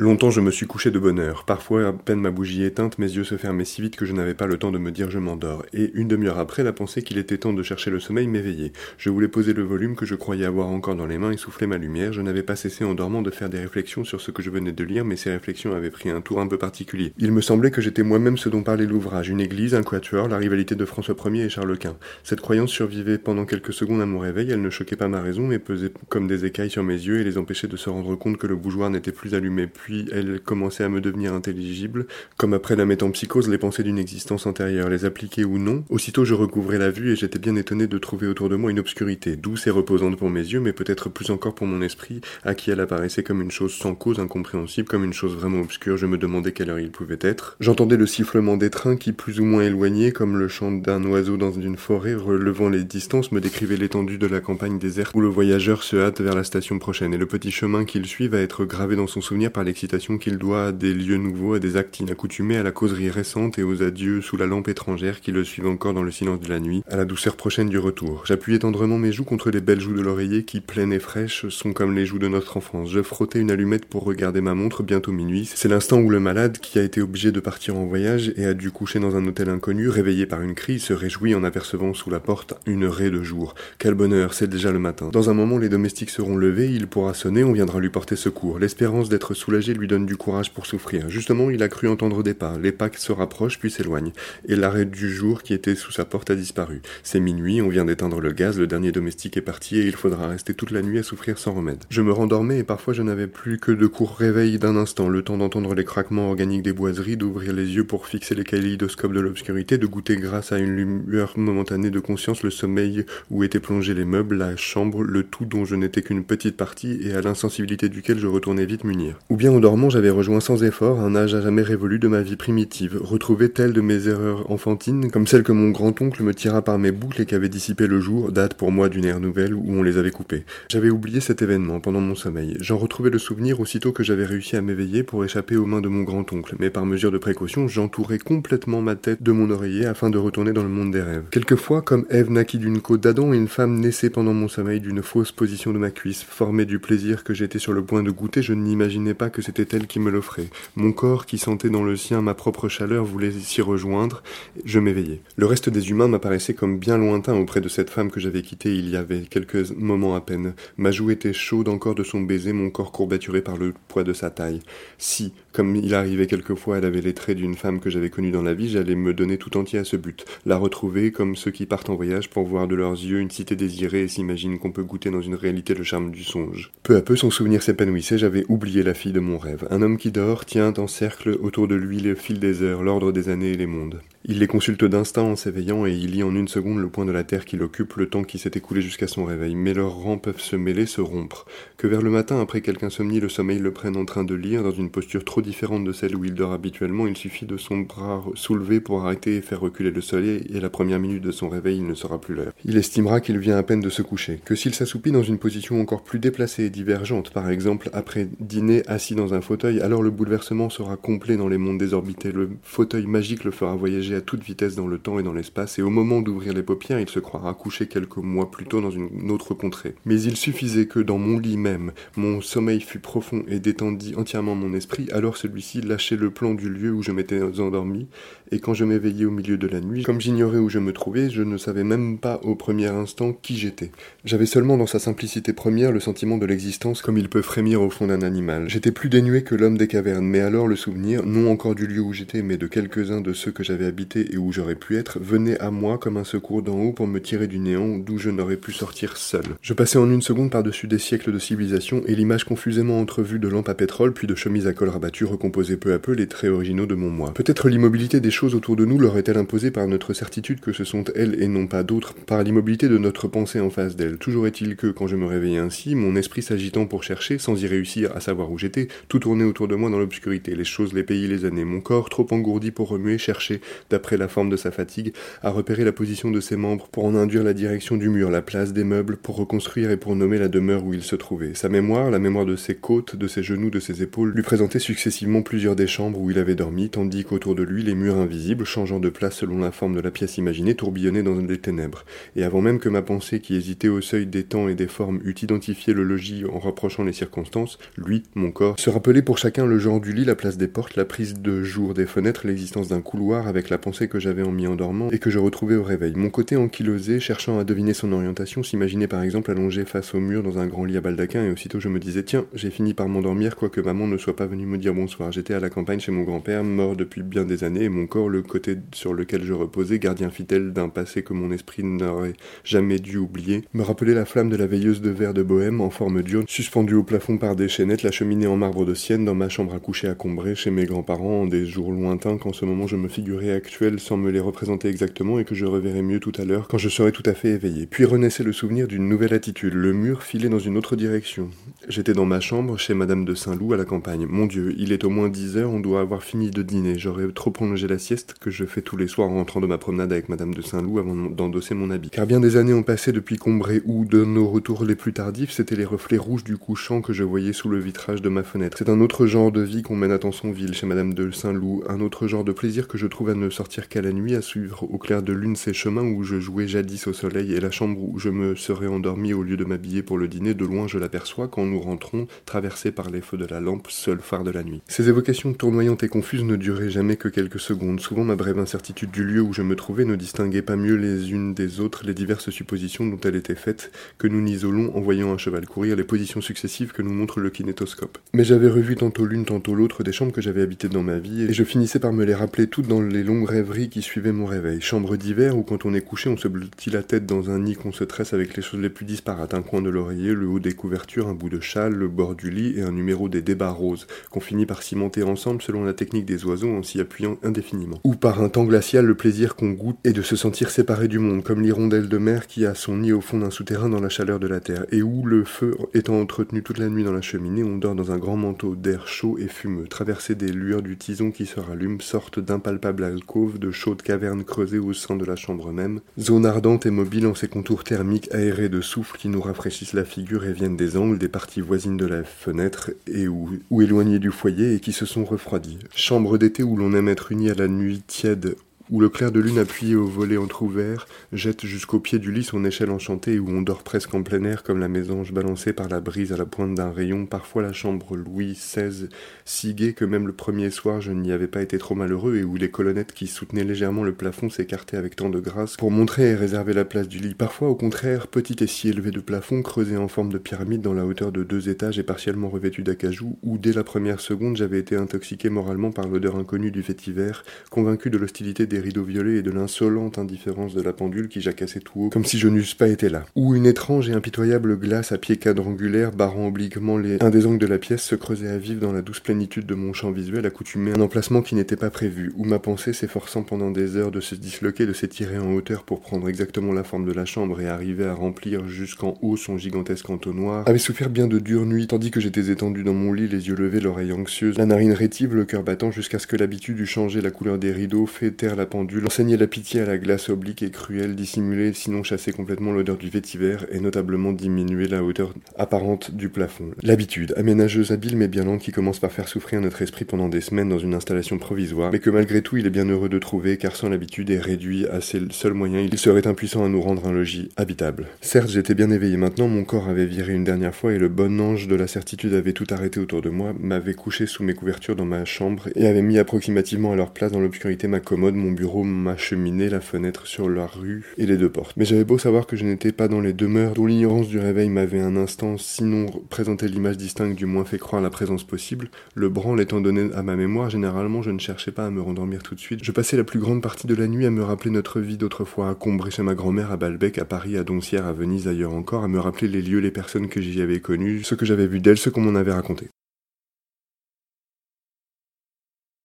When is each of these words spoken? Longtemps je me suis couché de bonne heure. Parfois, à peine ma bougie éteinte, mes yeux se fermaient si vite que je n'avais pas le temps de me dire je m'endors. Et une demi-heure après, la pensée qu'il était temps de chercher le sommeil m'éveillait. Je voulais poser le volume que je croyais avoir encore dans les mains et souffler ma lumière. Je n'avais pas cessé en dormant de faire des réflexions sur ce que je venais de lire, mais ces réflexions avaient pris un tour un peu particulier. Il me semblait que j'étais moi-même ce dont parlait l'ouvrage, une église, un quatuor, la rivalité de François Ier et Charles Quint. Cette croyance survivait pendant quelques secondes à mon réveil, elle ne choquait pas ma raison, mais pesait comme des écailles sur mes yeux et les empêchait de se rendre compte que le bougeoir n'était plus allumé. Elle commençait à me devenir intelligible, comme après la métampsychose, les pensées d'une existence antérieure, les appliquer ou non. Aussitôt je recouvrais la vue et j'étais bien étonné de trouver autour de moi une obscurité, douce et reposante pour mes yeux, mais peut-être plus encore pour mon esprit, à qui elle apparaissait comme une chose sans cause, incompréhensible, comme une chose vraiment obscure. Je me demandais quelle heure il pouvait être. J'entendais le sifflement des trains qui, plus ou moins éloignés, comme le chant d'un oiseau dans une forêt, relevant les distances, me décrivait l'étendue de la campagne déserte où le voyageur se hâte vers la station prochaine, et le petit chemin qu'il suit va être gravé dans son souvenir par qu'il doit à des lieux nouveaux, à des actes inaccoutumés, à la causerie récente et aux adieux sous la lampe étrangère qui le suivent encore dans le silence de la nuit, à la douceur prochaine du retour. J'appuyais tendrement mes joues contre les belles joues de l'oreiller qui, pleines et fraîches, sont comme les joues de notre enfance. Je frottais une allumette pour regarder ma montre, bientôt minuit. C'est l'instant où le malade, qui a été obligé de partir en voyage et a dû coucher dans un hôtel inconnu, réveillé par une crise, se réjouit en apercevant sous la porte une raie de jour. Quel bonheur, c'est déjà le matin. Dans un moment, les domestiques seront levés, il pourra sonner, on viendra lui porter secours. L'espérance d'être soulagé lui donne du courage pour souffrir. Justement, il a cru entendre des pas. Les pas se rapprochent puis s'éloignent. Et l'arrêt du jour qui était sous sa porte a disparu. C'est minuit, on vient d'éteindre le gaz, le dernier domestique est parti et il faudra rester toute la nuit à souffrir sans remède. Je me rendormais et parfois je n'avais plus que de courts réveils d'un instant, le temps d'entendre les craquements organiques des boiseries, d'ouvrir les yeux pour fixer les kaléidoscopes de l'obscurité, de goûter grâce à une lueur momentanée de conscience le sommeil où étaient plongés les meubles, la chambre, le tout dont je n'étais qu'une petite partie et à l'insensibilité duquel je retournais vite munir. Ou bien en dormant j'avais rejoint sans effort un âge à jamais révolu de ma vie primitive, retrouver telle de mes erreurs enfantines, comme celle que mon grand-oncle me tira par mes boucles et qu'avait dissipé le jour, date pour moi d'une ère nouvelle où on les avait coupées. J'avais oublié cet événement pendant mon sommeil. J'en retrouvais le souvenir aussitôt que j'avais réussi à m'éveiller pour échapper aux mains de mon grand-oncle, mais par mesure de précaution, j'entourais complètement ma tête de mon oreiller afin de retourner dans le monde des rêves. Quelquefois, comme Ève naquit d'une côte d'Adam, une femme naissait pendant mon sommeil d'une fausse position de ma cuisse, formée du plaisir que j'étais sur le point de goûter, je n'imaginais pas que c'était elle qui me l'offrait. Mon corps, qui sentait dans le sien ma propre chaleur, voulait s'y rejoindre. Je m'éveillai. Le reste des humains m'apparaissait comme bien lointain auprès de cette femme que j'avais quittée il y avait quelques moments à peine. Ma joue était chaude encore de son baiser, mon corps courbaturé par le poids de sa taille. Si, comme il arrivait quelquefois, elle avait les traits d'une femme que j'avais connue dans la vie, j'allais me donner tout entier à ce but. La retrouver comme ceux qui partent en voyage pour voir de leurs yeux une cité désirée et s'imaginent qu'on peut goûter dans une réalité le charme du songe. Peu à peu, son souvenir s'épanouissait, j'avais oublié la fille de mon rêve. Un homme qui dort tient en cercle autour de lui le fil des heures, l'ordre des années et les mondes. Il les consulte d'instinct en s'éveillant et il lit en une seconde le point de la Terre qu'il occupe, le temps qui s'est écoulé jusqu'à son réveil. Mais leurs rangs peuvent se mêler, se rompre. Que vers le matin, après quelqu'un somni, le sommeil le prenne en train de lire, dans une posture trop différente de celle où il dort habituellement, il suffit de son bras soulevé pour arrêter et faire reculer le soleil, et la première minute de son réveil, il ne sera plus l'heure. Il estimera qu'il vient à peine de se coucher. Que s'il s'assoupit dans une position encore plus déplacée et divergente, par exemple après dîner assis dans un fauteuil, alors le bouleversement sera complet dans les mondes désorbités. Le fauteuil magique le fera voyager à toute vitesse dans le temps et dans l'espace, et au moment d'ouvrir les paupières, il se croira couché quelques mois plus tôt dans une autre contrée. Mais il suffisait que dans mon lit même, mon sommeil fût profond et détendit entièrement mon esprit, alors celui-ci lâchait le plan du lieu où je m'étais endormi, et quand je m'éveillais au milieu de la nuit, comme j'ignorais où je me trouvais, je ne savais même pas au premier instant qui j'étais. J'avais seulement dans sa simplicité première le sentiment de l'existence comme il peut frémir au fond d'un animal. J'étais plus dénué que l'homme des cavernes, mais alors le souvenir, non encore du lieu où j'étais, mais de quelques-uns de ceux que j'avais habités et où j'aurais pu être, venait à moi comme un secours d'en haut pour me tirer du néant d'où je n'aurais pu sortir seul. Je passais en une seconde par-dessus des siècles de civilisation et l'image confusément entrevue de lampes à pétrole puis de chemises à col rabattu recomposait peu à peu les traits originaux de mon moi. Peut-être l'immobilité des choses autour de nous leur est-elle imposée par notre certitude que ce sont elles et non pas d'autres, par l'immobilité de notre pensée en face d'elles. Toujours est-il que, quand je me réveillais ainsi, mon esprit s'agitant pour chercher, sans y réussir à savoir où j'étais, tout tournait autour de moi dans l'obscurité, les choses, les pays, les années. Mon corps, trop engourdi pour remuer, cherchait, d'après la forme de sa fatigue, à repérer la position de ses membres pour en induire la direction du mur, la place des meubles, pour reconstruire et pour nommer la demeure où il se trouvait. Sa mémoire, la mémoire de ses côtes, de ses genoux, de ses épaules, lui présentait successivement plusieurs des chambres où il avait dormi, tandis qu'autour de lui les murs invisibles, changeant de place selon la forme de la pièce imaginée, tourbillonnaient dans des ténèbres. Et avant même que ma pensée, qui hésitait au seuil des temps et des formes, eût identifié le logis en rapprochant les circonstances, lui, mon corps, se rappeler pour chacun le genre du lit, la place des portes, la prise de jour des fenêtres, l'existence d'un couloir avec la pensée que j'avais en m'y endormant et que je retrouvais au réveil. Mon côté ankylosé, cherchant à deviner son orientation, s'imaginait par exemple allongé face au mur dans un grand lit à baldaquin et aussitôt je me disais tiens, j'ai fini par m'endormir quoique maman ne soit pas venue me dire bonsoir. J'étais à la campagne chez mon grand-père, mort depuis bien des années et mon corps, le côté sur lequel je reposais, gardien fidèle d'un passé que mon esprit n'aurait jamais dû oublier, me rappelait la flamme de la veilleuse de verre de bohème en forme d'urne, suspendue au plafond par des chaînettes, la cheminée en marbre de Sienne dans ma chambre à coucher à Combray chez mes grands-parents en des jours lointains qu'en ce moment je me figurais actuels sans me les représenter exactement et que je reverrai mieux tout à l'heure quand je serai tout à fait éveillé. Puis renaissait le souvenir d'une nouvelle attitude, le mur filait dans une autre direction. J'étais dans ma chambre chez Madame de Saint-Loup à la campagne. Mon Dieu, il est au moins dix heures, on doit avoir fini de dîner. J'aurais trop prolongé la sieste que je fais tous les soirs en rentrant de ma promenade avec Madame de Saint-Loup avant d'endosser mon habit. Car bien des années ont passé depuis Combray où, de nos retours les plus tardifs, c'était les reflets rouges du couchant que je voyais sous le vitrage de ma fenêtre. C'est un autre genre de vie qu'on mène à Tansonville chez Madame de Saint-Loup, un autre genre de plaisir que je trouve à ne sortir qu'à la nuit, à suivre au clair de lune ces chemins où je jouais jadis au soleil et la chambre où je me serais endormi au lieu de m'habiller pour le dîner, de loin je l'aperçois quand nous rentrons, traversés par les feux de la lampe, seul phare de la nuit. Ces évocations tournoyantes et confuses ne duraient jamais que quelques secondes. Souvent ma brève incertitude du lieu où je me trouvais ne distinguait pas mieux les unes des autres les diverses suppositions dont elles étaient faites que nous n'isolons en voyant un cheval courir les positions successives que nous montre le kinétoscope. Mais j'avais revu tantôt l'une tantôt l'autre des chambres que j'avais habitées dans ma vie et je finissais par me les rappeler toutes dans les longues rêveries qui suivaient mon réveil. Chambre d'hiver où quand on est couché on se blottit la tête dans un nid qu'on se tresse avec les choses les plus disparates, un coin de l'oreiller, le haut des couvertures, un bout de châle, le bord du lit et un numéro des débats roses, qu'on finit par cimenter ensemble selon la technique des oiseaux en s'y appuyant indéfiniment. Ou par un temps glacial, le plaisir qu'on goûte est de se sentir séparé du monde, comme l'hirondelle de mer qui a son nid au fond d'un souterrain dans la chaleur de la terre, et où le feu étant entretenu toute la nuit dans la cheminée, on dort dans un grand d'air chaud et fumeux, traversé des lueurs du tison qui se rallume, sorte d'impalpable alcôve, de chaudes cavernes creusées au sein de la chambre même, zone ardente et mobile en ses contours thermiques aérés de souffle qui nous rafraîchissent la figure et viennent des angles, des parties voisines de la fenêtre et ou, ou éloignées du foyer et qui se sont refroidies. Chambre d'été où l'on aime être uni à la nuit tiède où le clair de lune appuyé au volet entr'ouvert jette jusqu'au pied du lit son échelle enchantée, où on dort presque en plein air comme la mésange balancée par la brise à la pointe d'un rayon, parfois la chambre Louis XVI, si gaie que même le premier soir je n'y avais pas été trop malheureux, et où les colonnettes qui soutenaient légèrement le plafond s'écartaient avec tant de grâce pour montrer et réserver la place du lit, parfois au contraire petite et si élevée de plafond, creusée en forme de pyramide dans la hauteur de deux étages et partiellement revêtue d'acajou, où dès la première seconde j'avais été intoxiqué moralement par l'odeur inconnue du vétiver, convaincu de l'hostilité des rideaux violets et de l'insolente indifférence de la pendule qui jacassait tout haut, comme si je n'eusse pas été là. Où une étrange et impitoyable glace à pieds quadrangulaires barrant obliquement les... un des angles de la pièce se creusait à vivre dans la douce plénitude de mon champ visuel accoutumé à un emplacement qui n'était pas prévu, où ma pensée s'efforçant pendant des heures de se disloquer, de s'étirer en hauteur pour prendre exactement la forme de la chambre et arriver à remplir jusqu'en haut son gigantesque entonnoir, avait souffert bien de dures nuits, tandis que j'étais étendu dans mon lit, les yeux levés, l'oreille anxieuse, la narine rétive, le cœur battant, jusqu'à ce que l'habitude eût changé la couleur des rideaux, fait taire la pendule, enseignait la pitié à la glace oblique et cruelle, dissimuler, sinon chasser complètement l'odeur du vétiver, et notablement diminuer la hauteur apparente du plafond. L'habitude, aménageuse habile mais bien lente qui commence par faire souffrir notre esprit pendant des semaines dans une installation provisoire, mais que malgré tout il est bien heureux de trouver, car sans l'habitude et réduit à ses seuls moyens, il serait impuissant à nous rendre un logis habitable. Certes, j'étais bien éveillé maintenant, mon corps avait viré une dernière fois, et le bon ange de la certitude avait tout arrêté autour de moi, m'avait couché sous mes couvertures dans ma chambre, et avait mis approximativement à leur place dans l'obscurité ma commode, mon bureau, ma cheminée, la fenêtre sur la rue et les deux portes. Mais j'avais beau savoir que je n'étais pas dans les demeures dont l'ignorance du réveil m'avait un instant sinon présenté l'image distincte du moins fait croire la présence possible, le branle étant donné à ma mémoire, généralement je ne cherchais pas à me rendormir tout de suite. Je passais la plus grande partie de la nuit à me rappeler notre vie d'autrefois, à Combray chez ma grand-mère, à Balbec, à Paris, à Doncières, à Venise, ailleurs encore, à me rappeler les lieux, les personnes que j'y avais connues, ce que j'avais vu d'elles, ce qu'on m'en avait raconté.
Longtemps 0.00 0.30
je 0.30 0.40
me 0.40 0.50
suis 0.50 0.66
couché 0.66 0.90
de 0.90 0.98
bonne 0.98 1.18
heure. 1.18 1.44
Parfois, 1.44 1.88
à 1.88 1.92
peine 1.92 2.22
ma 2.22 2.30
bougie 2.30 2.64
éteinte, 2.64 2.98
mes 2.98 3.12
yeux 3.14 3.22
se 3.22 3.36
fermaient 3.36 3.66
si 3.66 3.82
vite 3.82 3.96
que 3.96 4.06
je 4.06 4.14
n'avais 4.14 4.32
pas 4.32 4.46
le 4.46 4.56
temps 4.56 4.72
de 4.72 4.78
me 4.78 4.92
dire 4.92 5.10
je 5.10 5.18
m'endors. 5.18 5.62
Et 5.74 5.90
une 5.92 6.08
demi-heure 6.08 6.38
après, 6.38 6.62
la 6.62 6.72
pensée 6.72 7.02
qu'il 7.02 7.18
était 7.18 7.36
temps 7.36 7.52
de 7.52 7.62
chercher 7.62 7.90
le 7.90 8.00
sommeil 8.00 8.26
m'éveillait. 8.26 8.72
Je 8.96 9.10
voulais 9.10 9.28
poser 9.28 9.52
le 9.52 9.62
volume 9.62 9.96
que 9.96 10.06
je 10.06 10.14
croyais 10.14 10.46
avoir 10.46 10.68
encore 10.68 10.96
dans 10.96 11.04
les 11.04 11.18
mains 11.18 11.32
et 11.32 11.36
souffler 11.36 11.66
ma 11.66 11.76
lumière. 11.76 12.14
Je 12.14 12.22
n'avais 12.22 12.42
pas 12.42 12.56
cessé 12.56 12.82
en 12.82 12.94
dormant 12.94 13.20
de 13.20 13.30
faire 13.30 13.50
des 13.50 13.58
réflexions 13.58 14.02
sur 14.02 14.22
ce 14.22 14.30
que 14.30 14.42
je 14.42 14.48
venais 14.48 14.72
de 14.72 14.84
lire, 14.84 15.04
mais 15.04 15.16
ces 15.16 15.32
réflexions 15.32 15.74
avaient 15.74 15.90
pris 15.90 16.08
un 16.08 16.22
tour 16.22 16.40
un 16.40 16.46
peu 16.46 16.56
particulier. 16.56 17.12
Il 17.18 17.32
me 17.32 17.42
semblait 17.42 17.70
que 17.70 17.82
j'étais 17.82 18.02
moi-même 18.02 18.38
ce 18.38 18.48
dont 18.48 18.62
parlait 18.62 18.86
l'ouvrage, 18.86 19.28
une 19.28 19.42
église, 19.42 19.74
un 19.74 19.82
quatuor, 19.82 20.28
la 20.28 20.38
rivalité 20.38 20.76
de 20.76 20.84
François 20.86 21.14
Ier 21.26 21.44
et 21.44 21.50
Charles 21.50 21.76
Quint. 21.76 21.98
Cette 22.24 22.40
croyance 22.40 22.70
survivait 22.70 23.18
pendant 23.18 23.44
quelques 23.44 23.74
secondes 23.74 24.00
à 24.00 24.06
mon 24.06 24.20
réveil, 24.20 24.50
elle 24.50 24.62
ne 24.62 24.70
choquait 24.70 24.96
pas 24.96 25.08
ma 25.08 25.20
raison, 25.20 25.46
mais 25.46 25.58
pesait 25.58 25.92
comme 26.08 26.26
des 26.26 26.46
écailles 26.46 26.70
sur 26.70 26.84
mes 26.84 26.94
yeux 26.94 27.20
et 27.20 27.24
les 27.24 27.36
empêchait 27.36 27.68
de 27.68 27.76
se 27.76 27.90
rendre 27.90 28.16
compte 28.16 28.38
que 28.38 28.46
le 28.46 28.56
bougeoir 28.56 28.88
n'était 28.88 29.12
plus 29.12 29.34
allumé. 29.34 29.66
Elle 30.12 30.40
commençait 30.40 30.84
à 30.84 30.88
me 30.88 31.00
devenir 31.00 31.34
intelligible, 31.34 32.06
comme 32.36 32.54
après 32.54 32.76
la 32.76 32.86
métampsychose, 32.86 33.48
les 33.48 33.58
pensées 33.58 33.82
d'une 33.82 33.98
existence 33.98 34.46
antérieure, 34.46 34.88
les 34.88 35.04
appliquer 35.04 35.44
ou 35.44 35.58
non. 35.58 35.84
Aussitôt 35.88 36.24
je 36.24 36.34
recouvrais 36.34 36.78
la 36.78 36.90
vue 36.90 37.12
et 37.12 37.16
j'étais 37.16 37.38
bien 37.38 37.56
étonné 37.56 37.86
de 37.86 37.98
trouver 37.98 38.26
autour 38.26 38.48
de 38.48 38.56
moi 38.56 38.70
une 38.70 38.78
obscurité, 38.78 39.36
douce 39.36 39.66
et 39.66 39.70
reposante 39.70 40.16
pour 40.16 40.30
mes 40.30 40.40
yeux, 40.40 40.60
mais 40.60 40.72
peut-être 40.72 41.08
plus 41.08 41.30
encore 41.30 41.54
pour 41.54 41.66
mon 41.66 41.82
esprit, 41.82 42.20
à 42.44 42.54
qui 42.54 42.70
elle 42.70 42.80
apparaissait 42.80 43.22
comme 43.22 43.42
une 43.42 43.50
chose 43.50 43.72
sans 43.72 43.94
cause, 43.94 44.18
incompréhensible, 44.18 44.88
comme 44.88 45.04
une 45.04 45.12
chose 45.12 45.34
vraiment 45.34 45.60
obscure. 45.60 45.96
Je 45.96 46.06
me 46.06 46.18
demandais 46.18 46.52
quelle 46.52 46.70
heure 46.70 46.80
il 46.80 46.90
pouvait 46.90 47.18
être. 47.20 47.56
J'entendais 47.60 47.96
le 47.96 48.06
sifflement 48.06 48.56
des 48.56 48.70
trains 48.70 48.96
qui, 48.96 49.12
plus 49.12 49.40
ou 49.40 49.44
moins 49.44 49.62
éloignés, 49.62 50.12
comme 50.12 50.38
le 50.38 50.48
chant 50.48 50.72
d'un 50.72 51.04
oiseau 51.04 51.36
dans 51.36 51.52
une 51.52 51.76
forêt, 51.76 52.14
relevant 52.14 52.68
les 52.68 52.84
distances, 52.84 53.32
me 53.32 53.40
décrivait 53.40 53.76
l'étendue 53.76 54.18
de 54.18 54.26
la 54.26 54.40
campagne 54.40 54.78
déserte 54.78 55.14
où 55.14 55.20
le 55.20 55.28
voyageur 55.28 55.82
se 55.82 55.96
hâte 55.96 56.20
vers 56.20 56.34
la 56.34 56.44
station 56.44 56.78
prochaine, 56.78 57.14
et 57.14 57.18
le 57.18 57.26
petit 57.26 57.50
chemin 57.50 57.84
qu'il 57.84 58.06
suit 58.06 58.28
va 58.28 58.38
être 58.38 58.64
gravé 58.64 58.96
dans 58.96 59.06
son 59.06 59.20
souvenir 59.20 59.50
par 59.50 59.64
qu'il 59.74 60.38
doit 60.38 60.66
à 60.66 60.72
des 60.72 60.94
lieux 60.94 61.16
nouveaux, 61.16 61.54
à 61.54 61.58
des 61.58 61.76
actes 61.76 62.00
inaccoutumés, 62.00 62.56
à 62.56 62.62
la 62.62 62.72
causerie 62.72 63.10
récente 63.10 63.58
et 63.58 63.62
aux 63.62 63.82
adieux 63.82 64.20
sous 64.20 64.36
la 64.36 64.46
lampe 64.46 64.68
étrangère 64.68 65.20
qui 65.20 65.32
le 65.32 65.44
suivent 65.44 65.66
encore 65.66 65.94
dans 65.94 66.02
le 66.02 66.10
silence 66.10 66.40
de 66.40 66.48
la 66.48 66.60
nuit, 66.60 66.82
à 66.88 66.96
la 66.96 67.04
douceur 67.04 67.36
prochaine 67.36 67.68
du 67.68 67.78
retour. 67.78 68.24
J'appuyais 68.26 68.58
tendrement 68.58 68.98
mes 68.98 69.12
joues 69.12 69.24
contre 69.24 69.50
les 69.50 69.60
belles 69.60 69.80
joues 69.80 69.94
de 69.94 70.00
l'oreiller 70.00 70.44
qui, 70.44 70.60
pleines 70.60 70.92
et 70.92 70.98
fraîches, 70.98 71.48
sont 71.48 71.72
comme 71.72 71.94
les 71.94 72.06
joues 72.06 72.18
de 72.18 72.28
notre 72.28 72.56
enfance. 72.56 72.90
Je 72.90 73.02
frottais 73.02 73.40
une 73.40 73.50
allumette 73.50 73.86
pour 73.86 74.04
regarder 74.04 74.40
ma 74.40 74.54
montre, 74.54 74.82
bientôt 74.82 75.12
minuit. 75.12 75.50
C'est 75.54 75.68
l'instant 75.68 75.98
où 75.98 76.10
le 76.10 76.20
malade, 76.20 76.58
qui 76.58 76.78
a 76.78 76.82
été 76.82 77.00
obligé 77.02 77.32
de 77.32 77.40
partir 77.40 77.76
en 77.76 77.84
voyage 77.84 78.32
et 78.36 78.46
a 78.46 78.54
dû 78.54 78.70
coucher 78.70 79.00
dans 79.00 79.16
un 79.16 79.26
hôtel 79.26 79.48
inconnu, 79.48 79.88
réveillé 79.88 80.26
par 80.26 80.42
une 80.42 80.54
crise, 80.54 80.84
se 80.84 80.92
réjouit 80.92 81.34
en 81.34 81.44
apercevant 81.44 81.94
sous 81.94 82.10
la 82.10 82.20
porte 82.20 82.54
une 82.66 82.86
raie 82.86 83.10
de 83.10 83.22
jour. 83.22 83.54
Quel 83.78 83.94
bonheur, 83.94 84.34
c'est 84.34 84.48
déjà 84.48 84.72
le 84.72 84.78
matin. 84.78 85.10
Dans 85.12 85.30
un 85.30 85.34
moment, 85.34 85.58
les 85.58 85.68
domestiques 85.68 86.10
seront 86.10 86.36
levés, 86.36 86.70
il 86.72 86.86
pourra 86.86 87.14
sonner, 87.14 87.44
on 87.44 87.52
viendra 87.52 87.80
lui 87.80 87.90
porter 87.90 88.16
secours. 88.16 88.58
L'espérance 88.58 89.08
d'être 89.08 89.34
soulagé 89.34 89.59
lui 89.68 89.86
donne 89.86 90.06
du 90.06 90.16
courage 90.16 90.52
pour 90.52 90.66
souffrir. 90.66 91.08
Justement, 91.08 91.50
il 91.50 91.62
a 91.62 91.68
cru 91.68 91.88
entendre 91.88 92.22
des 92.22 92.34
pas. 92.34 92.58
Les 92.58 92.72
pas 92.72 92.88
se 92.96 93.12
rapprochent 93.12 93.58
puis 93.58 93.70
s'éloignent. 93.70 94.12
Et 94.48 94.56
l'arrêt 94.56 94.84
du 94.84 95.10
jour 95.10 95.42
qui 95.42 95.54
était 95.54 95.74
sous 95.74 95.92
sa 95.92 96.04
porte 96.04 96.30
a 96.30 96.34
disparu. 96.34 96.82
C'est 97.02 97.20
minuit, 97.20 97.60
on 97.62 97.68
vient 97.68 97.84
d'éteindre 97.84 98.20
le 98.20 98.32
gaz, 98.32 98.58
le 98.58 98.66
dernier 98.66 98.92
domestique 98.92 99.36
est 99.36 99.42
parti 99.42 99.78
et 99.78 99.86
il 99.86 99.94
faudra 99.94 100.28
rester 100.28 100.54
toute 100.54 100.70
la 100.70 100.82
nuit 100.82 100.98
à 100.98 101.02
souffrir 101.02 101.38
sans 101.38 101.52
remède. 101.52 101.84
Je 101.90 102.02
me 102.02 102.12
rendormais 102.12 102.58
et 102.58 102.64
parfois 102.64 102.94
je 102.94 103.02
n'avais 103.02 103.26
plus 103.26 103.58
que 103.58 103.72
de 103.72 103.86
courts 103.86 104.16
réveils 104.16 104.58
d'un 104.58 104.76
instant, 104.76 105.08
le 105.08 105.22
temps 105.22 105.38
d'entendre 105.38 105.74
les 105.74 105.84
craquements 105.84 106.28
organiques 106.28 106.62
des 106.62 106.72
boiseries, 106.72 107.16
d'ouvrir 107.16 107.52
les 107.52 107.74
yeux 107.74 107.84
pour 107.84 108.06
fixer 108.06 108.34
les 108.34 108.44
kaléidoscopes 108.44 109.12
de 109.12 109.20
l'obscurité, 109.20 109.78
de 109.78 109.86
goûter 109.86 110.16
grâce 110.16 110.52
à 110.52 110.58
une 110.58 111.04
lueur 111.06 111.34
momentanée 111.36 111.90
de 111.90 112.00
conscience 112.00 112.42
le 112.42 112.50
sommeil 112.50 113.04
où 113.30 113.44
étaient 113.44 113.60
plongés 113.60 113.94
les 113.94 114.04
meubles, 114.04 114.36
la 114.36 114.56
chambre, 114.56 115.02
le 115.02 115.22
tout 115.22 115.44
dont 115.44 115.64
je 115.64 115.74
n'étais 115.74 116.02
qu'une 116.02 116.24
petite 116.24 116.56
partie 116.56 117.00
et 117.02 117.12
à 117.12 117.20
l'insensibilité 117.20 117.88
duquel 117.88 118.18
je 118.18 118.26
retournais 118.26 118.66
vite 118.66 118.84
munir. 118.84 119.18
Ou 119.30 119.36
bien 119.36 119.49
en 119.50 119.60
dormant 119.60 119.90
j'avais 119.90 120.10
rejoint 120.10 120.40
sans 120.40 120.62
effort 120.62 121.00
un 121.00 121.16
âge 121.16 121.34
à 121.34 121.40
jamais 121.40 121.62
révolu 121.62 121.98
de 121.98 122.08
ma 122.08 122.22
vie 122.22 122.36
primitive, 122.36 122.98
retrouver 123.00 123.48
telle 123.48 123.72
de 123.72 123.80
mes 123.80 124.06
erreurs 124.06 124.50
enfantines, 124.50 125.10
comme 125.10 125.26
celle 125.26 125.42
que 125.42 125.52
mon 125.52 125.70
grand-oncle 125.70 126.22
me 126.22 126.34
tira 126.34 126.62
par 126.62 126.78
mes 126.78 126.92
boucles 126.92 127.22
et 127.22 127.26
qu'avait 127.26 127.48
dissipé 127.48 127.86
le 127.86 128.00
jour, 128.00 128.30
date 128.30 128.54
pour 128.54 128.70
moi 128.70 128.88
d'une 128.88 129.04
ère 129.04 129.18
nouvelle 129.18 129.54
où 129.54 129.64
on 129.68 129.82
les 129.82 129.98
avait 129.98 130.12
coupées. 130.12 130.44
J'avais 130.70 130.90
oublié 130.90 131.20
cet 131.20 131.42
événement 131.42 131.80
pendant 131.80 132.00
mon 132.00 132.14
sommeil. 132.14 132.56
J'en 132.60 132.78
retrouvais 132.78 133.10
le 133.10 133.18
souvenir 133.18 133.60
aussitôt 133.60 133.92
que 133.92 134.04
j'avais 134.04 134.24
réussi 134.24 134.56
à 134.56 134.62
m'éveiller 134.62 135.02
pour 135.02 135.24
échapper 135.24 135.56
aux 135.56 135.66
mains 135.66 135.80
de 135.80 135.88
mon 135.88 136.02
grand-oncle, 136.02 136.54
mais 136.60 136.70
par 136.70 136.86
mesure 136.86 137.10
de 137.10 137.18
précaution, 137.18 137.66
j'entourais 137.66 138.18
complètement 138.18 138.82
ma 138.82 138.94
tête 138.94 139.22
de 139.22 139.32
mon 139.32 139.50
oreiller 139.50 139.86
afin 139.86 140.10
de 140.10 140.18
retourner 140.18 140.52
dans 140.52 140.62
le 140.62 140.68
monde 140.68 140.92
des 140.92 141.02
rêves. 141.02 141.24
Quelquefois, 141.30 141.82
comme 141.82 142.06
Ève 142.10 142.30
naquit 142.30 142.58
d'une 142.58 142.80
côte 142.80 143.00
d'Adam, 143.00 143.32
une 143.32 143.48
femme 143.48 143.80
naissait 143.80 144.10
pendant 144.10 144.32
mon 144.32 144.48
sommeil 144.48 144.80
d'une 144.80 145.02
fausse 145.02 145.32
position 145.32 145.72
de 145.72 145.78
ma 145.78 145.90
cuisse, 145.90 146.22
formée 146.22 146.66
du 146.66 146.78
plaisir 146.78 147.24
que 147.24 147.34
j'étais 147.34 147.58
sur 147.58 147.72
le 147.72 147.82
point 147.82 148.02
de 148.02 148.10
goûter, 148.10 148.42
je 148.42 148.52
n'imaginais 148.52 149.14
pas 149.14 149.30
que 149.30 149.39
c'était 149.42 149.76
elle 149.76 149.86
qui 149.86 149.98
me 149.98 150.10
l'offrait. 150.10 150.48
Mon 150.76 150.92
corps, 150.92 151.26
qui 151.26 151.38
sentait 151.38 151.70
dans 151.70 151.84
le 151.84 151.96
sien 151.96 152.22
ma 152.22 152.34
propre 152.34 152.68
chaleur, 152.68 153.04
voulait 153.04 153.32
s'y 153.32 153.62
rejoindre. 153.62 154.22
Je 154.64 154.78
m'éveillai. 154.78 155.20
Le 155.36 155.46
reste 155.46 155.68
des 155.68 155.90
humains 155.90 156.08
m'apparaissait 156.08 156.54
comme 156.54 156.78
bien 156.78 156.98
lointain 156.98 157.34
auprès 157.34 157.60
de 157.60 157.68
cette 157.68 157.90
femme 157.90 158.10
que 158.10 158.20
j'avais 158.20 158.42
quittée 158.42 158.74
il 158.74 158.88
y 158.88 158.96
avait 158.96 159.22
quelques 159.22 159.70
moments 159.70 160.14
à 160.14 160.20
peine. 160.20 160.54
Ma 160.76 160.90
joue 160.90 161.10
était 161.10 161.32
chaude 161.32 161.68
encore 161.68 161.94
de 161.94 162.04
son 162.04 162.20
baiser, 162.20 162.52
mon 162.52 162.70
corps 162.70 162.92
courbaturé 162.92 163.42
par 163.42 163.56
le 163.56 163.74
poids 163.88 164.04
de 164.04 164.12
sa 164.12 164.30
taille. 164.30 164.60
Si, 164.98 165.32
comme 165.52 165.76
il 165.76 165.94
arrivait 165.94 166.26
quelquefois, 166.26 166.78
elle 166.78 166.84
avait 166.84 167.00
les 167.00 167.14
traits 167.14 167.36
d'une 167.36 167.54
femme 167.54 167.80
que 167.80 167.90
j'avais 167.90 168.10
connue 168.10 168.30
dans 168.30 168.42
la 168.42 168.54
vie, 168.54 168.68
j'allais 168.68 168.94
me 168.94 169.14
donner 169.14 169.38
tout 169.38 169.56
entier 169.56 169.78
à 169.78 169.84
ce 169.84 169.96
but. 169.96 170.24
La 170.46 170.56
retrouver 170.56 171.12
comme 171.12 171.36
ceux 171.36 171.50
qui 171.50 171.66
partent 171.66 171.90
en 171.90 171.96
voyage 171.96 172.30
pour 172.30 172.44
voir 172.44 172.68
de 172.68 172.74
leurs 172.74 172.92
yeux 172.92 173.20
une 173.20 173.30
cité 173.30 173.56
désirée 173.56 174.02
et 174.02 174.08
s'imaginent 174.08 174.58
qu'on 174.58 174.72
peut 174.72 174.82
goûter 174.82 175.10
dans 175.10 175.20
une 175.20 175.34
réalité 175.34 175.74
le 175.74 175.84
charme 175.84 176.10
du 176.10 176.24
songe. 176.24 176.72
Peu 176.82 176.96
à 176.96 177.02
peu, 177.02 177.16
son 177.16 177.30
souvenir 177.30 177.62
s'épanouissait, 177.62 178.18
j'avais 178.18 178.44
oublié 178.48 178.82
la 178.82 178.94
fille 178.94 179.12
de 179.12 179.20
mon 179.20 179.29
rêve. 179.38 179.66
Un 179.70 179.82
homme 179.82 179.96
qui 179.96 180.10
dort 180.12 180.44
tient 180.44 180.74
en 180.78 180.86
cercle 180.86 181.36
autour 181.42 181.68
de 181.68 181.74
lui 181.74 182.00
le 182.00 182.14
fil 182.14 182.38
des 182.38 182.62
heures, 182.62 182.82
l'ordre 182.82 183.12
des 183.12 183.28
années 183.28 183.52
et 183.52 183.56
les 183.56 183.66
mondes. 183.66 184.00
Il 184.26 184.38
les 184.38 184.46
consulte 184.46 184.84
d'instinct 184.84 185.22
en 185.22 185.34
s'éveillant 185.36 185.86
et 185.86 185.92
il 185.92 186.10
lit 186.10 186.22
en 186.22 186.34
une 186.34 186.46
seconde 186.46 186.78
le 186.78 186.90
point 186.90 187.06
de 187.06 187.12
la 187.12 187.24
Terre 187.24 187.46
qu'il 187.46 187.62
occupe, 187.62 187.94
le 187.94 188.08
temps 188.08 188.22
qui 188.22 188.38
s'est 188.38 188.50
écoulé 188.54 188.82
jusqu'à 188.82 189.06
son 189.06 189.24
réveil. 189.24 189.54
Mais 189.54 189.72
leurs 189.72 189.94
rangs 189.94 190.18
peuvent 190.18 190.40
se 190.40 190.56
mêler, 190.56 190.84
se 190.84 191.00
rompre. 191.00 191.46
Que 191.78 191.86
vers 191.86 192.02
le 192.02 192.10
matin, 192.10 192.38
après 192.38 192.60
quelqu'un 192.60 192.90
somni, 192.90 193.18
le 193.18 193.30
sommeil 193.30 193.58
le 193.58 193.72
prenne 193.72 193.96
en 193.96 194.04
train 194.04 194.24
de 194.24 194.34
lire, 194.34 194.62
dans 194.62 194.72
une 194.72 194.90
posture 194.90 195.24
trop 195.24 195.40
différente 195.40 195.84
de 195.84 195.92
celle 195.92 196.16
où 196.16 196.24
il 196.24 196.34
dort 196.34 196.52
habituellement, 196.52 197.06
il 197.06 197.16
suffit 197.16 197.46
de 197.46 197.56
son 197.56 197.78
bras 197.78 198.22
soulevé 198.34 198.80
pour 198.80 199.02
arrêter 199.04 199.36
et 199.36 199.42
faire 199.42 199.60
reculer 199.60 199.90
le 199.90 200.02
soleil, 200.02 200.44
et 200.52 200.60
la 200.60 200.70
première 200.70 201.00
minute 201.00 201.22
de 201.22 201.32
son 201.32 201.48
réveil, 201.48 201.78
il 201.78 201.86
ne 201.86 201.94
sera 201.94 202.20
plus 202.20 202.34
l'heure. 202.34 202.52
Il 202.64 202.76
estimera 202.76 203.20
qu'il 203.20 203.38
vient 203.38 203.56
à 203.56 203.62
peine 203.62 203.80
de 203.80 203.90
se 203.90 204.02
coucher. 204.02 204.40
Que 204.44 204.54
s'il 204.54 204.74
s'assoupit 204.74 205.12
dans 205.12 205.22
une 205.22 205.38
position 205.38 205.80
encore 205.80 206.04
plus 206.04 206.18
déplacée 206.18 206.64
et 206.64 206.70
divergente, 206.70 207.30
par 207.30 207.48
exemple 207.48 207.88
après 207.94 208.28
dîner 208.38 208.82
assis 208.86 209.14
dans 209.14 209.19
un 209.28 209.40
fauteuil, 209.40 209.80
alors 209.80 210.02
le 210.02 210.10
bouleversement 210.10 210.70
sera 210.70 210.96
complet 210.96 211.36
dans 211.36 211.48
les 211.48 211.58
mondes 211.58 211.78
désorbités. 211.78 212.32
Le 212.32 212.50
fauteuil 212.62 213.06
magique 213.06 213.44
le 213.44 213.50
fera 213.50 213.76
voyager 213.76 214.14
à 214.14 214.20
toute 214.20 214.42
vitesse 214.42 214.74
dans 214.74 214.86
le 214.86 214.98
temps 214.98 215.18
et 215.18 215.22
dans 215.22 215.32
l'espace, 215.32 215.78
et 215.78 215.82
au 215.82 215.90
moment 215.90 216.20
d'ouvrir 216.20 216.52
les 216.52 216.62
paupières, 216.62 217.00
il 217.00 217.08
se 217.08 217.20
croira 217.20 217.54
couché 217.54 217.86
quelques 217.86 218.16
mois 218.16 218.50
plus 218.50 218.66
tôt 218.66 218.80
dans 218.80 218.90
une 218.90 219.30
autre 219.30 219.54
contrée. 219.54 219.94
Mais 220.04 220.20
il 220.20 220.36
suffisait 220.36 220.86
que 220.86 221.00
dans 221.00 221.18
mon 221.18 221.38
lit 221.38 221.56
même, 221.56 221.92
mon 222.16 222.40
sommeil 222.40 222.80
fût 222.80 222.98
profond 222.98 223.42
et 223.48 223.60
détendit 223.60 224.14
entièrement 224.16 224.54
mon 224.54 224.74
esprit, 224.74 225.08
alors 225.12 225.36
celui-ci 225.36 225.80
lâchait 225.82 226.16
le 226.16 226.30
plan 226.30 226.54
du 226.54 226.68
lieu 226.68 226.92
où 226.92 227.02
je 227.02 227.12
m'étais 227.12 227.42
endormi, 227.42 228.08
et 228.52 228.58
quand 228.58 228.74
je 228.74 228.84
m'éveillais 228.84 229.26
au 229.26 229.30
milieu 229.30 229.58
de 229.58 229.66
la 229.66 229.80
nuit, 229.80 230.02
comme 230.02 230.20
j'ignorais 230.20 230.58
où 230.58 230.68
je 230.68 230.78
me 230.78 230.92
trouvais, 230.92 231.30
je 231.30 231.42
ne 231.42 231.56
savais 231.56 231.84
même 231.84 232.18
pas 232.18 232.40
au 232.42 232.54
premier 232.54 232.86
instant 232.86 233.32
qui 233.32 233.56
j'étais. 233.56 233.92
J'avais 234.24 234.46
seulement 234.46 234.76
dans 234.76 234.86
sa 234.86 234.98
simplicité 234.98 235.52
première 235.52 235.92
le 235.92 236.00
sentiment 236.00 236.38
de 236.38 236.46
l'existence 236.46 237.02
comme 237.02 237.18
il 237.18 237.28
peut 237.28 237.42
frémir 237.42 237.82
au 237.82 237.90
fond 237.90 238.06
d'un 238.06 238.22
animal. 238.22 238.68
J'étais 238.68 238.92
plus 238.92 239.08
dénué 239.10 239.42
que 239.42 239.54
l'homme 239.54 239.76
des 239.76 239.88
cavernes, 239.88 240.24
mais 240.24 240.40
alors 240.40 240.68
le 240.68 240.76
souvenir, 240.76 241.26
non 241.26 241.50
encore 241.50 241.74
du 241.74 241.86
lieu 241.86 242.00
où 242.00 242.12
j'étais, 242.12 242.42
mais 242.42 242.56
de 242.56 242.66
quelques-uns 242.66 243.20
de 243.20 243.32
ceux 243.32 243.50
que 243.50 243.64
j'avais 243.64 243.84
habités 243.84 244.32
et 244.32 244.38
où 244.38 244.52
j'aurais 244.52 244.76
pu 244.76 244.96
être, 244.96 245.18
venait 245.20 245.58
à 245.58 245.70
moi 245.70 245.98
comme 245.98 246.16
un 246.16 246.24
secours 246.24 246.62
d'en 246.62 246.78
haut 246.78 246.92
pour 246.92 247.06
me 247.08 247.20
tirer 247.20 247.48
du 247.48 247.58
néant 247.58 247.98
d'où 247.98 248.18
je 248.18 248.30
n'aurais 248.30 248.56
pu 248.56 248.72
sortir 248.72 249.16
seul. 249.16 249.42
Je 249.60 249.74
passais 249.74 249.98
en 249.98 250.10
une 250.10 250.22
seconde 250.22 250.50
par-dessus 250.50 250.86
des 250.86 250.98
siècles 250.98 251.32
de 251.32 251.38
civilisation 251.38 252.02
et 252.06 252.14
l'image 252.14 252.44
confusément 252.44 253.00
entrevue 253.00 253.40
de 253.40 253.48
lampes 253.48 253.68
à 253.68 253.74
pétrole 253.74 254.14
puis 254.14 254.28
de 254.28 254.34
chemises 254.34 254.68
à 254.68 254.72
col 254.72 254.88
rabattu 254.88 255.24
recomposait 255.24 255.76
peu 255.76 255.92
à 255.92 255.98
peu 255.98 256.12
les 256.12 256.28
traits 256.28 256.50
originaux 256.50 256.86
de 256.86 256.94
mon 256.94 257.10
moi. 257.10 257.34
Peut-être 257.34 257.68
l'immobilité 257.68 258.20
des 258.20 258.30
choses 258.30 258.54
autour 258.54 258.76
de 258.76 258.84
nous 258.84 258.98
leur 258.98 259.18
est-elle 259.18 259.38
imposée 259.38 259.72
par 259.72 259.88
notre 259.88 260.14
certitude 260.14 260.60
que 260.60 260.72
ce 260.72 260.84
sont 260.84 261.04
elles 261.16 261.42
et 261.42 261.48
non 261.48 261.66
pas 261.66 261.82
d'autres, 261.82 262.14
par 262.14 262.42
l'immobilité 262.42 262.88
de 262.88 262.98
notre 262.98 263.26
pensée 263.26 263.60
en 263.60 263.70
face 263.70 263.96
d'elles. 263.96 264.18
Toujours 264.18 264.46
est-il 264.46 264.76
que, 264.76 264.86
quand 264.86 265.08
je 265.08 265.16
me 265.16 265.26
réveillais 265.26 265.58
ainsi, 265.58 265.94
mon 265.96 266.14
esprit 266.14 266.42
s'agitant 266.42 266.86
pour 266.86 267.02
chercher, 267.02 267.38
sans 267.38 267.60
y 267.62 267.66
réussir 267.66 268.14
à 268.14 268.20
savoir 268.20 268.52
où 268.52 268.58
j'étais, 268.58 268.88
tout 269.08 269.18
tournait 269.18 269.44
autour 269.44 269.68
de 269.68 269.74
moi 269.74 269.90
dans 269.90 269.98
l'obscurité, 269.98 270.54
les 270.54 270.64
choses, 270.64 270.92
les 270.92 271.02
pays, 271.02 271.26
les 271.26 271.44
années. 271.44 271.64
Mon 271.64 271.80
corps, 271.80 272.08
trop 272.08 272.26
engourdi 272.30 272.70
pour 272.70 272.88
remuer, 272.88 273.18
cherchait, 273.18 273.60
d'après 273.90 274.16
la 274.16 274.28
forme 274.28 274.50
de 274.50 274.56
sa 274.56 274.70
fatigue, 274.70 275.12
à 275.42 275.50
repérer 275.50 275.84
la 275.84 275.92
position 275.92 276.30
de 276.30 276.40
ses 276.40 276.56
membres 276.56 276.88
pour 276.88 277.04
en 277.04 277.14
induire 277.14 277.44
la 277.44 277.54
direction 277.54 277.96
du 277.96 278.08
mur, 278.08 278.30
la 278.30 278.42
place 278.42 278.72
des 278.72 278.84
meubles, 278.84 279.16
pour 279.16 279.36
reconstruire 279.36 279.90
et 279.90 279.96
pour 279.96 280.16
nommer 280.16 280.38
la 280.38 280.48
demeure 280.48 280.84
où 280.84 280.94
il 280.94 281.02
se 281.02 281.16
trouvait. 281.16 281.54
Sa 281.54 281.68
mémoire, 281.68 282.10
la 282.10 282.18
mémoire 282.18 282.46
de 282.46 282.56
ses 282.56 282.74
côtes, 282.74 283.16
de 283.16 283.28
ses 283.28 283.42
genoux, 283.42 283.70
de 283.70 283.80
ses 283.80 284.02
épaules, 284.02 284.32
lui 284.32 284.42
présentait 284.42 284.78
successivement 284.78 285.42
plusieurs 285.42 285.76
des 285.76 285.86
chambres 285.86 286.20
où 286.20 286.30
il 286.30 286.38
avait 286.38 286.54
dormi, 286.54 286.90
tandis 286.90 287.24
qu'autour 287.24 287.54
de 287.54 287.62
lui 287.62 287.82
les 287.82 287.94
murs 287.94 288.16
invisibles, 288.16 288.64
changeant 288.64 289.00
de 289.00 289.08
place 289.08 289.36
selon 289.36 289.58
la 289.58 289.72
forme 289.72 289.94
de 289.94 290.00
la 290.00 290.10
pièce 290.10 290.38
imaginée, 290.38 290.74
tourbillonnaient 290.74 291.22
dans 291.22 291.36
des 291.36 291.58
ténèbres. 291.58 292.04
Et 292.36 292.44
avant 292.44 292.60
même 292.60 292.78
que 292.78 292.88
ma 292.88 293.02
pensée, 293.02 293.40
qui 293.40 293.54
hésitait 293.54 293.88
au 293.88 294.00
seuil 294.00 294.26
des 294.26 294.44
temps 294.44 294.68
et 294.68 294.74
des 294.74 294.86
formes, 294.86 295.20
eût 295.24 295.34
identifié 295.42 295.92
le 295.94 296.02
logis 296.02 296.44
en 296.52 296.58
rapprochant 296.58 297.04
les 297.04 297.12
circonstances, 297.12 297.78
lui, 297.96 298.22
mon 298.34 298.50
corps, 298.50 298.78
se 298.90 298.94
rappeler 298.94 299.22
pour 299.22 299.38
chacun 299.38 299.66
le 299.66 299.78
genre 299.78 300.00
du 300.00 300.12
lit, 300.12 300.24
la 300.24 300.34
place 300.34 300.56
des 300.56 300.66
portes, 300.66 300.96
la 300.96 301.04
prise 301.04 301.34
de 301.34 301.62
jour 301.62 301.94
des 301.94 302.06
fenêtres, 302.06 302.44
l'existence 302.44 302.88
d'un 302.88 303.00
couloir 303.00 303.46
avec 303.46 303.70
la 303.70 303.78
pensée 303.78 304.08
que 304.08 304.18
j'avais 304.18 304.42
en 304.42 304.50
m'y 304.50 304.66
endormant 304.66 305.10
et 305.12 305.20
que 305.20 305.30
je 305.30 305.38
retrouvais 305.38 305.76
au 305.76 305.84
réveil. 305.84 306.14
Mon 306.16 306.28
côté 306.28 306.56
ankylosé, 306.56 307.20
cherchant 307.20 307.60
à 307.60 307.62
deviner 307.62 307.94
son 307.94 308.10
orientation, 308.10 308.64
s'imaginait 308.64 309.06
par 309.06 309.22
exemple 309.22 309.52
allongé 309.52 309.84
face 309.84 310.12
au 310.12 310.18
mur 310.18 310.42
dans 310.42 310.58
un 310.58 310.66
grand 310.66 310.84
lit 310.84 310.96
à 310.96 311.00
baldaquin 311.00 311.44
et 311.44 311.52
aussitôt 311.52 311.78
je 311.78 311.88
me 311.88 312.00
disais 312.00 312.24
tiens, 312.24 312.46
j'ai 312.52 312.70
fini 312.70 312.92
par 312.92 313.06
m'endormir 313.06 313.54
quoique 313.54 313.80
maman 313.80 314.08
ne 314.08 314.16
soit 314.16 314.34
pas 314.34 314.46
venue 314.46 314.66
me 314.66 314.76
dire 314.76 314.92
bonsoir. 314.92 315.30
J'étais 315.30 315.54
à 315.54 315.60
la 315.60 315.70
campagne 315.70 316.00
chez 316.00 316.10
mon 316.10 316.24
grand-père, 316.24 316.64
mort 316.64 316.96
depuis 316.96 317.22
bien 317.22 317.44
des 317.44 317.62
années 317.62 317.84
et 317.84 317.88
mon 317.88 318.08
corps, 318.08 318.28
le 318.28 318.42
côté 318.42 318.76
sur 318.92 319.14
lequel 319.14 319.44
je 319.44 319.52
reposais, 319.52 320.00
gardien 320.00 320.30
fidèle 320.30 320.72
d'un 320.72 320.88
passé 320.88 321.22
que 321.22 321.32
mon 321.32 321.52
esprit 321.52 321.84
n'aurait 321.84 322.32
jamais 322.64 322.98
dû 322.98 323.18
oublier, 323.18 323.62
me 323.72 323.84
rappelait 323.84 324.14
la 324.14 324.24
flamme 324.24 324.50
de 324.50 324.56
la 324.56 324.66
veilleuse 324.66 325.00
de 325.00 325.10
verre 325.10 325.32
de 325.32 325.44
bohème 325.44 325.80
en 325.80 325.90
forme 325.90 326.22
d'urne, 326.22 326.46
suspendue 326.48 326.94
au 326.94 327.04
plafond 327.04 327.38
par 327.38 327.54
des 327.54 327.68
chaînettes, 327.68 328.02
la 328.02 328.10
cheminée 328.10 328.48
en 328.48 328.56
marbre 328.56 328.69
de 328.70 328.94
Sienne 328.94 329.24
dans 329.24 329.34
ma 329.34 329.48
chambre 329.48 329.74
à 329.74 329.80
coucher 329.80 330.08
à 330.08 330.14
Combray 330.14 330.54
chez 330.54 330.70
mes 330.70 330.86
grands-parents 330.86 331.42
en 331.42 331.46
des 331.46 331.66
jours 331.66 331.90
lointains 331.90 332.38
qu'en 332.38 332.52
ce 332.52 332.64
moment 332.64 332.86
je 332.86 332.94
me 332.96 333.08
figurais 333.08 333.50
actuels 333.50 333.98
sans 333.98 334.16
me 334.16 334.30
les 334.30 334.38
représenter 334.38 334.88
exactement 334.88 335.40
et 335.40 335.44
que 335.44 335.56
je 335.56 335.66
reverrai 335.66 336.02
mieux 336.02 336.20
tout 336.20 336.32
à 336.38 336.44
l'heure 336.44 336.68
quand 336.68 336.78
je 336.78 336.88
serai 336.88 337.10
tout 337.10 337.24
à 337.26 337.34
fait 337.34 337.48
éveillé. 337.50 337.86
Puis 337.86 338.04
renaissait 338.04 338.44
le 338.44 338.52
souvenir 338.52 338.86
d'une 338.86 339.08
nouvelle 339.08 339.34
attitude, 339.34 339.74
le 339.74 339.92
mur 339.92 340.22
filait 340.22 340.48
dans 340.48 340.60
une 340.60 340.78
autre 340.78 340.94
direction. 340.94 341.50
J'étais 341.88 342.12
dans 342.12 342.24
ma 342.24 342.38
chambre 342.38 342.78
chez 342.78 342.94
Madame 342.94 343.24
de 343.24 343.34
Saint-Loup 343.34 343.72
à 343.72 343.76
la 343.76 343.84
campagne. 343.84 344.26
Mon 344.26 344.46
Dieu, 344.46 344.72
il 344.78 344.92
est 344.92 345.04
au 345.04 345.10
moins 345.10 345.28
dix 345.28 345.56
heures, 345.56 345.70
on 345.70 345.80
doit 345.80 346.00
avoir 346.00 346.22
fini 346.22 346.50
de 346.50 346.62
dîner. 346.62 346.96
J'aurais 346.96 347.26
trop 347.32 347.50
prolongé 347.50 347.88
la 347.88 347.98
sieste 347.98 348.36
que 348.40 348.50
je 348.50 348.64
fais 348.64 348.82
tous 348.82 348.96
les 348.96 349.08
soirs 349.08 349.28
en 349.28 349.34
rentrant 349.34 349.60
de 349.60 349.66
ma 349.66 349.78
promenade 349.78 350.12
avec 350.12 350.28
Madame 350.28 350.54
de 350.54 350.62
Saint-Loup 350.62 351.00
avant 351.00 351.14
d'endosser 351.14 351.74
mon 351.74 351.90
habit. 351.90 352.10
Car 352.10 352.26
bien 352.26 352.38
des 352.38 352.56
années 352.56 352.74
ont 352.74 352.84
passé 352.84 353.10
depuis 353.10 353.36
Combray 353.36 353.82
où, 353.84 354.04
de 354.04 354.24
nos 354.24 354.48
retours 354.48 354.84
les 354.84 354.94
plus 354.94 355.12
tardifs, 355.12 355.50
c'était 355.50 355.76
les 355.76 355.84
reflets 355.84 356.18
rouges 356.18 356.44
du 356.44 356.56
couchant 356.56 357.00
que 357.00 357.12
je 357.12 357.24
voyais 357.24 357.52
sous 357.52 357.68
le 357.68 357.78
vitrage 357.78 358.22
de 358.22 358.28
ma 358.28 358.42
fenêtre. 358.42 358.59
C'est 358.76 358.88
un 358.88 359.00
autre 359.00 359.26
genre 359.26 359.52
de 359.52 359.62
vie 359.62 359.82
qu'on 359.82 359.96
mène 359.96 360.12
à 360.12 360.18
Tansonville 360.18 360.74
chez 360.74 360.86
Madame 360.86 361.14
de 361.14 361.30
Saint-Loup, 361.30 361.82
un 361.88 362.00
autre 362.00 362.26
genre 362.26 362.44
de 362.44 362.52
plaisir 362.52 362.88
que 362.88 362.98
je 362.98 363.06
trouve 363.06 363.30
à 363.30 363.34
ne 363.34 363.48
sortir 363.48 363.88
qu'à 363.88 364.02
la 364.02 364.12
nuit, 364.12 364.34
à 364.34 364.42
suivre 364.42 364.82
au 364.82 364.98
clair 364.98 365.22
de 365.22 365.32
lune 365.32 365.56
ces 365.56 365.72
chemins 365.72 366.02
où 366.02 366.22
je 366.22 366.40
jouais 366.40 366.66
jadis 366.66 367.06
au 367.06 367.12
soleil 367.12 367.54
et 367.54 367.60
la 367.60 367.70
chambre 367.70 368.00
où 368.00 368.18
je 368.18 368.28
me 368.28 368.56
serais 368.56 368.86
endormi 368.86 369.32
au 369.32 369.42
lieu 369.42 369.56
de 369.56 369.64
m'habiller 369.64 370.02
pour 370.02 370.18
le 370.18 370.28
dîner, 370.28 370.54
de 370.54 370.64
loin 370.64 370.88
je 370.88 370.98
l'aperçois 370.98 371.48
quand 371.48 371.64
nous 371.64 371.80
rentrons, 371.80 372.26
traversés 372.44 372.92
par 372.92 373.10
les 373.10 373.20
feux 373.20 373.38
de 373.38 373.46
la 373.46 373.60
lampe, 373.60 373.86
seul 373.88 374.18
phare 374.20 374.44
de 374.44 374.50
la 374.50 374.62
nuit. 374.62 374.82
Ces 374.88 375.08
évocations 375.08 375.52
tournoyantes 375.52 376.02
et 376.02 376.08
confuses 376.08 376.44
ne 376.44 376.56
duraient 376.56 376.90
jamais 376.90 377.16
que 377.16 377.28
quelques 377.28 377.60
secondes. 377.60 378.00
Souvent 378.00 378.24
ma 378.24 378.36
brève 378.36 378.58
incertitude 378.58 379.10
du 379.10 379.24
lieu 379.24 379.40
où 379.40 379.52
je 379.52 379.62
me 379.62 379.76
trouvais 379.76 380.04
ne 380.04 380.16
distinguait 380.16 380.62
pas 380.62 380.76
mieux 380.76 380.96
les 380.96 381.30
unes 381.32 381.54
des 381.54 381.80
autres 381.80 382.04
les 382.04 382.14
diverses 382.14 382.50
suppositions 382.50 383.06
dont 383.06 383.20
elles 383.24 383.36
étaient 383.36 383.54
faites 383.54 383.90
que 384.18 384.26
nous 384.26 384.40
n'isolons 384.40 384.96
en 384.96 385.00
voyant 385.00 385.32
un 385.32 385.38
cheval 385.38 385.66
courir 385.66 385.96
les 385.96 386.04
positions 386.04 386.40
successives 386.40 386.92
que 386.92 387.02
nous 387.02 387.12
montre 387.12 387.40
le 387.40 387.50
kinétoscope. 387.50 388.18
Mais 388.32 388.44
j'avais 388.50 388.68
revu 388.68 388.96
tantôt 388.96 389.26
l'une 389.26 389.44
tantôt 389.44 389.76
l'autre 389.76 390.02
des 390.02 390.10
chambres 390.10 390.32
que 390.32 390.40
j'avais 390.40 390.62
habitées 390.62 390.88
dans 390.88 391.04
ma 391.04 391.20
vie 391.20 391.44
et 391.44 391.52
je 391.52 391.62
finissais 391.62 392.00
par 392.00 392.12
me 392.12 392.24
les 392.24 392.34
rappeler 392.34 392.66
toutes 392.66 392.88
dans 392.88 393.00
les 393.00 393.22
longues 393.22 393.48
rêveries 393.48 393.88
qui 393.88 394.02
suivaient 394.02 394.32
mon 394.32 394.44
réveil. 394.44 394.80
Chambre 394.80 395.16
d'hiver 395.16 395.56
où 395.56 395.62
quand 395.62 395.86
on 395.86 395.94
est 395.94 396.00
couché 396.00 396.28
on 396.28 396.36
se 396.36 396.48
blottit 396.48 396.90
la 396.90 397.04
tête 397.04 397.26
dans 397.26 397.48
un 397.48 397.60
nid 397.60 397.76
qu'on 397.76 397.92
se 397.92 398.02
tresse 398.02 398.32
avec 398.32 398.56
les 398.56 398.62
choses 398.62 398.80
les 398.80 398.90
plus 398.90 399.04
disparates, 399.04 399.54
un 399.54 399.62
coin 399.62 399.82
de 399.82 399.88
l'oreiller, 399.88 400.34
le 400.34 400.48
haut 400.48 400.58
des 400.58 400.72
couvertures, 400.72 401.28
un 401.28 401.34
bout 401.34 401.48
de 401.48 401.60
châle, 401.60 401.92
le 401.92 402.08
bord 402.08 402.34
du 402.34 402.50
lit 402.50 402.76
et 402.76 402.82
un 402.82 402.90
numéro 402.90 403.28
des 403.28 403.40
débats 403.40 403.70
roses, 403.70 404.08
qu'on 404.30 404.40
finit 404.40 404.66
par 404.66 404.82
cimenter 404.82 405.22
ensemble 405.22 405.62
selon 405.62 405.84
la 405.84 405.92
technique 405.92 406.26
des 406.26 406.44
oiseaux 406.44 406.74
en 406.74 406.82
s'y 406.82 406.98
appuyant 406.98 407.38
indéfiniment. 407.44 408.00
Ou 408.02 408.16
par 408.16 408.42
un 408.42 408.48
temps 408.48 408.64
glacial, 408.64 409.06
le 409.06 409.14
plaisir 409.14 409.54
qu'on 409.54 409.70
goûte 409.70 409.98
est 410.02 410.12
de 410.12 410.22
se 410.22 410.34
sentir 410.34 410.70
séparé 410.70 411.06
du 411.06 411.20
monde, 411.20 411.44
comme 411.44 411.62
l'hirondelle 411.62 412.08
de 412.08 412.18
mer 412.18 412.48
qui 412.48 412.66
a 412.66 412.74
son 412.74 412.96
nid 412.96 413.12
au 413.12 413.20
fond 413.20 413.38
d'un 413.38 413.50
souterrain 413.50 413.88
dans 413.88 414.00
la 414.00 414.08
chaleur 414.08 414.40
de 414.40 414.48
la 414.48 414.58
terre, 414.58 414.86
et 414.90 415.02
où 415.02 415.24
le 415.24 415.44
feu 415.44 415.76
étant 415.94 416.20
entretenu 416.20 416.64
toute 416.64 416.78
la 416.78 416.88
nuit 416.88 417.04
dans 417.04 417.12
la 417.12 417.22
cheminée, 417.22 417.62
on 417.62 417.78
dort 417.78 417.94
dans 417.94 418.10
un 418.10 418.18
grand 418.18 418.39
d'air 418.76 419.06
chaud 419.06 419.38
et 419.38 419.48
fumeux, 419.48 419.86
traversé 419.86 420.34
des 420.34 420.50
lueurs 420.50 420.82
du 420.82 420.96
tison 420.96 421.30
qui 421.30 421.46
se 421.46 421.60
rallume, 421.60 422.00
sorte 422.00 422.40
d'impalpable 422.40 423.04
alcôve, 423.04 423.58
de 423.58 423.70
chaudes 423.70 424.02
cavernes 424.02 424.44
creusées 424.44 424.78
au 424.78 424.92
sein 424.92 425.16
de 425.16 425.24
la 425.24 425.36
chambre 425.36 425.72
même, 425.72 426.00
zone 426.18 426.46
ardente 426.46 426.86
et 426.86 426.90
mobile 426.90 427.26
en 427.26 427.34
ses 427.34 427.48
contours 427.48 427.84
thermiques 427.84 428.32
aérés 428.32 428.68
de 428.68 428.80
souffle 428.80 429.18
qui 429.18 429.28
nous 429.28 429.42
rafraîchissent 429.42 429.92
la 429.92 430.04
figure 430.04 430.46
et 430.46 430.52
viennent 430.52 430.76
des 430.76 430.96
angles, 430.96 431.18
des 431.18 431.28
parties 431.28 431.60
voisines 431.60 431.98
de 431.98 432.06
la 432.06 432.24
fenêtre 432.24 432.90
et 433.06 433.28
ou, 433.28 433.50
ou 433.70 433.82
éloignées 433.82 434.18
du 434.18 434.30
foyer 434.30 434.74
et 434.74 434.80
qui 434.80 434.92
se 434.92 435.06
sont 435.06 435.24
refroidies. 435.24 435.78
Chambre 435.94 436.38
d'été 436.38 436.62
où 436.62 436.76
l'on 436.76 436.94
aime 436.94 437.08
être 437.08 437.32
uni 437.32 437.50
à 437.50 437.54
la 437.54 437.68
nuit 437.68 438.02
tiède 438.06 438.56
où 438.90 439.00
le 439.00 439.08
clair 439.08 439.30
de 439.30 439.40
lune 439.40 439.58
appuyé 439.58 439.94
au 439.94 440.06
volet 440.06 440.36
entr'ouvert 440.36 441.06
jette 441.32 441.64
jusqu'au 441.64 442.00
pied 442.00 442.18
du 442.18 442.32
lit 442.32 442.42
son 442.42 442.64
échelle 442.64 442.90
enchantée, 442.90 443.38
où 443.38 443.48
on 443.48 443.62
dort 443.62 443.84
presque 443.84 444.14
en 444.14 444.22
plein 444.22 444.42
air 444.44 444.62
comme 444.64 444.80
la 444.80 444.88
mésange 444.88 445.32
balancée 445.32 445.72
par 445.72 445.88
la 445.88 446.00
brise 446.00 446.32
à 446.32 446.36
la 446.36 446.44
pointe 446.44 446.74
d'un 446.74 446.90
rayon, 446.90 447.26
parfois 447.26 447.62
la 447.62 447.72
chambre 447.72 448.16
Louis 448.16 448.54
XVI, 448.54 449.08
si 449.44 449.74
gaie 449.74 449.92
que 449.92 450.04
même 450.04 450.26
le 450.26 450.32
premier 450.32 450.70
soir 450.70 451.00
je 451.00 451.12
n'y 451.12 451.30
avais 451.30 451.46
pas 451.46 451.62
été 451.62 451.78
trop 451.78 451.94
malheureux, 451.94 452.36
et 452.36 452.44
où 452.44 452.56
les 452.56 452.70
colonnettes 452.70 453.12
qui 453.12 453.28
soutenaient 453.28 453.64
légèrement 453.64 454.02
le 454.02 454.12
plafond 454.12 454.50
s'écartaient 454.50 454.96
avec 454.96 455.14
tant 455.14 455.30
de 455.30 455.38
grâce 455.38 455.76
pour 455.76 455.92
montrer 455.92 456.30
et 456.30 456.34
réserver 456.34 456.74
la 456.74 456.84
place 456.84 457.08
du 457.08 457.18
lit, 457.18 457.34
parfois 457.34 457.68
au 457.68 457.76
contraire 457.76 458.26
petite 458.26 458.62
et 458.62 458.66
si 458.66 458.88
élevée 458.88 459.12
de 459.12 459.20
plafond, 459.20 459.62
creusée 459.62 459.96
en 459.96 460.08
forme 460.08 460.32
de 460.32 460.38
pyramide 460.38 460.82
dans 460.82 460.94
la 460.94 461.06
hauteur 461.06 461.30
de 461.30 461.44
deux 461.44 461.68
étages 461.68 461.98
et 461.98 462.02
partiellement 462.02 462.48
revêtue 462.48 462.82
d'acajou, 462.82 463.38
où 463.42 463.56
dès 463.56 463.72
la 463.72 463.84
première 463.84 464.20
seconde 464.20 464.56
j'avais 464.56 464.80
été 464.80 464.96
intoxiqué 464.96 465.48
moralement 465.48 465.92
par 465.92 466.08
l'odeur 466.08 466.36
inconnue 466.36 466.72
du 466.72 466.80
vétiver, 466.80 467.32
convaincu 467.70 468.10
de 468.10 468.18
l'hostilité 468.18 468.66
des 468.66 468.79
rideaux 468.80 469.04
violets 469.04 469.36
et 469.36 469.42
de 469.42 469.50
l'insolente 469.50 470.18
indifférence 470.18 470.74
de 470.74 470.82
la 470.82 470.92
pendule 470.92 471.28
qui 471.28 471.40
jacassait 471.40 471.80
tout 471.80 472.00
haut, 472.00 472.10
comme 472.10 472.24
si 472.24 472.38
je 472.38 472.48
n'eusse 472.48 472.74
pas 472.74 472.88
été 472.88 473.08
là. 473.08 473.24
Où 473.36 473.54
une 473.54 473.66
étrange 473.66 474.08
et 474.08 474.12
impitoyable 474.12 474.78
glace 474.78 475.12
à 475.12 475.18
pieds 475.18 475.36
quadrangulaires 475.36 476.12
barrant 476.12 476.48
obliquement 476.48 476.98
les... 476.98 477.22
un 477.22 477.30
des 477.30 477.46
angles 477.46 477.58
de 477.58 477.66
la 477.66 477.78
pièce 477.78 478.02
se 478.02 478.14
creusait 478.14 478.48
à 478.48 478.58
vivre 478.58 478.80
dans 478.80 478.92
la 478.92 479.02
douce 479.02 479.20
plénitude 479.20 479.66
de 479.66 479.74
mon 479.74 479.92
champ 479.92 480.10
visuel 480.10 480.46
accoutumé 480.46 480.92
à 480.92 480.96
un 480.96 481.00
emplacement 481.00 481.42
qui 481.42 481.54
n'était 481.54 481.76
pas 481.76 481.90
prévu, 481.90 482.32
où 482.36 482.44
ma 482.44 482.58
pensée 482.58 482.92
s'efforçant 482.92 483.42
pendant 483.42 483.70
des 483.70 483.96
heures 483.96 484.10
de 484.10 484.20
se 484.20 484.34
disloquer, 484.34 484.86
de 484.86 484.92
s'étirer 484.92 485.38
en 485.38 485.52
hauteur 485.52 485.84
pour 485.84 486.00
prendre 486.00 486.28
exactement 486.28 486.72
la 486.72 486.84
forme 486.84 487.06
de 487.06 487.12
la 487.12 487.24
chambre 487.24 487.60
et 487.60 487.68
arriver 487.68 488.06
à 488.06 488.14
remplir 488.14 488.68
jusqu'en 488.68 489.18
haut 489.22 489.36
son 489.36 489.58
gigantesque 489.58 490.10
entonnoir, 490.10 490.68
avait 490.68 490.78
souffert 490.78 491.10
bien 491.10 491.26
de 491.26 491.38
dures 491.38 491.66
nuits, 491.66 491.86
tandis 491.86 492.10
que 492.10 492.20
j'étais 492.20 492.50
étendu 492.50 492.84
dans 492.84 492.94
mon 492.94 493.12
lit, 493.12 493.28
les 493.28 493.48
yeux 493.48 493.54
levés, 493.54 493.80
l'oreille 493.80 494.12
anxieuse, 494.12 494.58
la 494.58 494.66
narine 494.66 494.92
rétive, 494.92 495.34
le 495.34 495.44
cœur 495.44 495.62
battant, 495.62 495.90
jusqu'à 495.90 496.18
ce 496.18 496.26
que 496.26 496.36
l'habitude 496.36 496.78
eût 496.78 496.86
changé 496.86 497.20
la 497.20 497.30
couleur 497.30 497.58
des 497.58 497.72
rideaux, 497.72 498.06
fait 498.06 498.30
taire 498.30 498.56
la 498.56 498.66
pendule, 498.70 499.04
enseignait 499.04 499.36
la 499.36 499.46
pitié 499.46 499.80
à 499.80 499.86
la 499.86 499.98
glace 499.98 500.30
oblique 500.30 500.62
et 500.62 500.70
cruelle, 500.70 501.14
dissimuler, 501.14 501.72
sinon 501.74 502.02
chasser 502.02 502.32
complètement 502.32 502.72
l'odeur 502.72 502.96
du 502.96 503.10
vétiver, 503.10 503.56
et 503.70 503.80
notablement 503.80 504.32
diminuer 504.32 504.88
la 504.88 505.04
hauteur 505.04 505.34
apparente 505.58 506.12
du 506.12 506.28
plafond. 506.30 506.70
L'habitude, 506.82 507.34
aménageuse 507.36 507.90
habile 507.90 508.16
mais 508.16 508.28
bien 508.28 508.44
lente 508.44 508.62
qui 508.62 508.72
commence 508.72 509.00
par 509.00 509.12
faire 509.12 509.28
souffrir 509.28 509.60
notre 509.60 509.82
esprit 509.82 510.04
pendant 510.04 510.28
des 510.28 510.40
semaines 510.40 510.68
dans 510.68 510.78
une 510.78 510.94
installation 510.94 511.38
provisoire, 511.38 511.90
mais 511.92 511.98
que 511.98 512.10
malgré 512.10 512.40
tout 512.40 512.56
il 512.56 512.66
est 512.66 512.70
bien 512.70 512.88
heureux 512.88 513.08
de 513.08 513.18
trouver, 513.18 513.56
car 513.56 513.76
sans 513.76 513.88
l'habitude 513.88 514.30
et 514.30 514.38
réduit 514.38 514.86
à 514.86 515.00
ses 515.00 515.20
seuls 515.30 515.52
moyens, 515.52 515.88
il 515.90 515.98
serait 515.98 516.26
impuissant 516.26 516.64
à 516.64 516.68
nous 516.68 516.80
rendre 516.80 517.06
un 517.06 517.12
logis 517.12 517.50
habitable. 517.56 518.06
Certes, 518.20 518.50
j'étais 518.50 518.74
bien 518.74 518.90
éveillé 518.90 519.16
maintenant, 519.16 519.48
mon 519.48 519.64
corps 519.64 519.88
avait 519.88 520.06
viré 520.06 520.32
une 520.32 520.44
dernière 520.44 520.74
fois, 520.74 520.92
et 520.92 520.98
le 520.98 521.08
bon 521.08 521.40
ange 521.40 521.66
de 521.66 521.74
la 521.74 521.88
certitude 521.88 522.34
avait 522.34 522.52
tout 522.52 522.66
arrêté 522.70 523.00
autour 523.00 523.20
de 523.20 523.30
moi, 523.30 523.52
m'avait 523.58 523.94
couché 523.94 524.26
sous 524.26 524.44
mes 524.44 524.54
couvertures 524.54 524.96
dans 524.96 525.04
ma 525.04 525.24
chambre, 525.24 525.68
et 525.74 525.86
avait 525.86 526.02
mis 526.02 526.18
approximativement 526.18 526.92
à 526.92 526.96
leur 526.96 527.12
place 527.12 527.32
dans 527.32 527.40
l'obscurité 527.40 527.88
ma 527.88 528.00
commode, 528.00 528.34
mon 528.50 528.56
bureau, 528.56 528.82
ma 528.82 529.16
cheminée, 529.16 529.68
la 529.68 529.80
fenêtre 529.80 530.26
sur 530.26 530.48
la 530.48 530.66
rue 530.66 531.04
et 531.18 531.26
les 531.26 531.36
deux 531.36 531.48
portes. 531.48 531.76
Mais 531.76 531.84
j'avais 531.84 532.04
beau 532.04 532.18
savoir 532.18 532.46
que 532.46 532.56
je 532.56 532.64
n'étais 532.64 532.90
pas 532.90 533.06
dans 533.06 533.20
les 533.20 533.32
demeures 533.32 533.74
dont 533.74 533.86
l'ignorance 533.86 534.26
du 534.26 534.40
réveil 534.40 534.68
m'avait 534.68 535.00
un 535.00 535.16
instant 535.16 535.56
sinon 535.56 536.06
présenté 536.28 536.66
l'image 536.66 536.96
distincte 536.96 537.36
du 537.36 537.46
moins 537.46 537.64
fait 537.64 537.78
croire 537.78 538.02
la 538.02 538.10
présence 538.10 538.42
possible, 538.42 538.90
le 539.14 539.28
branle 539.28 539.60
étant 539.60 539.80
donné 539.80 540.10
à 540.14 540.22
ma 540.22 540.34
mémoire, 540.34 540.68
généralement 540.68 541.22
je 541.22 541.30
ne 541.30 541.38
cherchais 541.38 541.70
pas 541.70 541.86
à 541.86 541.90
me 541.90 542.00
rendormir 542.00 542.42
tout 542.42 542.56
de 542.56 542.60
suite. 542.60 542.82
Je 542.82 542.90
passais 542.90 543.16
la 543.16 543.24
plus 543.24 543.38
grande 543.38 543.62
partie 543.62 543.86
de 543.86 543.94
la 543.94 544.08
nuit 544.08 544.26
à 544.26 544.30
me 544.30 544.42
rappeler 544.42 544.70
notre 544.70 544.98
vie 545.00 545.16
d'autrefois, 545.16 545.70
à 545.70 545.74
Combray 545.76 546.10
chez 546.10 546.22
ma 546.22 546.34
grand-mère, 546.34 546.72
à 546.72 546.76
Balbec, 546.76 547.18
à 547.18 547.24
Paris, 547.24 547.56
à 547.56 547.62
Doncières, 547.62 548.06
à 548.06 548.12
Venise, 548.12 548.48
ailleurs 548.48 548.74
encore, 548.74 549.04
à 549.04 549.08
me 549.08 549.20
rappeler 549.20 549.46
les 549.46 549.62
lieux, 549.62 549.78
les 549.78 549.92
personnes 549.92 550.28
que 550.28 550.40
j'y 550.40 550.60
avais 550.60 550.80
connues, 550.80 551.22
ce 551.22 551.36
que 551.36 551.46
j'avais 551.46 551.68
vu 551.68 551.78
d'elles, 551.78 551.98
ce 551.98 552.10
qu'on 552.10 552.20
m'en 552.20 552.34
avait 552.34 552.52
raconté. 552.52 552.88